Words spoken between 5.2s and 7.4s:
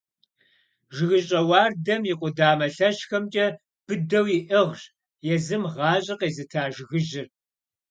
езым гъащӀэ къезыта жыгыжьыр.